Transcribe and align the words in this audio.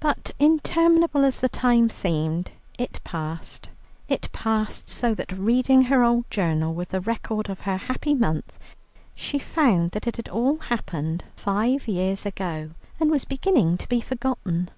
But 0.00 0.32
interminable 0.40 1.24
as 1.24 1.38
the 1.38 1.48
time 1.48 1.88
seemed, 1.88 2.50
it 2.80 2.98
passed. 3.04 3.68
It 4.08 4.28
passed, 4.32 4.88
so 4.90 5.14
that 5.14 5.30
reading 5.38 5.82
her 5.82 6.02
old 6.02 6.28
journal 6.32 6.74
with 6.74 6.88
the 6.88 7.00
record 7.00 7.48
of 7.48 7.60
her 7.60 7.76
happy 7.76 8.12
month, 8.12 8.58
she 9.14 9.38
found 9.38 9.92
that 9.92 10.08
it 10.08 10.16
had 10.16 10.28
all 10.28 10.58
happened 10.58 11.22
five 11.36 11.86
years 11.86 12.26
ago, 12.26 12.70
and 12.98 13.08
was 13.08 13.24
beginning 13.24 13.78
to 13.78 13.88
be 13.88 14.00
forgotten. 14.00 14.68